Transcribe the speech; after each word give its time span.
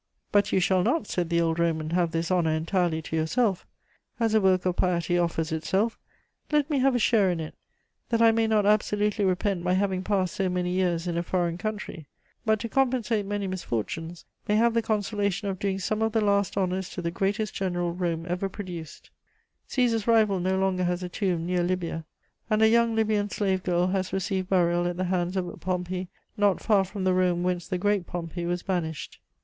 "'But 0.31 0.51
you 0.51 0.59
shall 0.59 0.81
not,' 0.81 1.05
said 1.05 1.29
the 1.29 1.39
old 1.39 1.59
Roman, 1.59 1.91
'have 1.91 2.09
this 2.11 2.31
honour 2.31 2.49
entirely 2.55 3.03
to 3.03 3.15
yourself. 3.15 3.67
As 4.19 4.33
a 4.33 4.41
work 4.41 4.65
of 4.65 4.75
piety 4.75 5.15
offers 5.15 5.51
itself, 5.51 5.99
let 6.51 6.67
me 6.71 6.79
have 6.79 6.95
a 6.95 6.97
share 6.97 7.29
in 7.29 7.39
it; 7.39 7.53
that 8.09 8.19
I 8.19 8.31
may 8.31 8.47
not 8.47 8.65
absolutely 8.65 9.23
repent 9.23 9.61
my 9.61 9.73
having 9.73 10.01
passed 10.03 10.33
so 10.33 10.49
many 10.49 10.71
years 10.71 11.05
in 11.05 11.17
a 11.19 11.21
foreign 11.21 11.59
country; 11.59 12.07
but, 12.47 12.59
to 12.61 12.67
compensate 12.67 13.27
many 13.27 13.45
misfortunes, 13.45 14.25
may 14.47 14.55
have 14.55 14.73
the 14.73 14.81
consolation 14.81 15.49
of 15.49 15.59
doing 15.59 15.77
some 15.77 16.01
of 16.01 16.13
the 16.13 16.21
last 16.21 16.57
honours 16.57 16.89
to 16.89 17.03
the 17.03 17.11
greatest 17.11 17.53
general 17.53 17.91
Rome 17.93 18.25
ever 18.27 18.49
produced.'" 18.49 19.11
Cæsar's 19.69 20.07
rival 20.07 20.39
no 20.39 20.57
longer 20.57 20.85
has 20.85 21.03
a 21.03 21.09
tomb 21.09 21.45
near 21.45 21.61
Lybia, 21.61 22.05
and 22.49 22.63
a 22.63 22.67
young 22.67 22.95
Lybian 22.95 23.29
slave 23.29 23.61
girl 23.61 23.85
has 23.89 24.11
received 24.11 24.49
burial 24.49 24.87
at 24.87 24.97
the 24.97 25.03
hands 25.13 25.37
of 25.37 25.47
a 25.47 25.57
Pompey 25.57 26.09
not 26.37 26.59
far 26.59 26.83
from 26.83 27.03
the 27.03 27.13
Rome 27.13 27.43
whence 27.43 27.67
the 27.67 27.77
great 27.77 28.07
Pompey 28.07 28.47
was 28.47 28.63
banished. 28.63 29.19